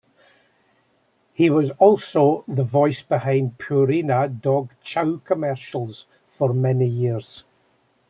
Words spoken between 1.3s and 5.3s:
He was also the voice behind Purina Dog Chow